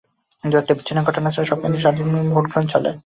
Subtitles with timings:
[0.43, 2.91] দু একটি বিচ্ছিন্ন ঘটনা ছাড়া সব কেন্দ্রেই শান্তিপূর্ণভাবে ভোট গ্রহণ চলে।